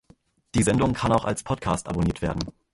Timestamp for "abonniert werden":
1.87-2.41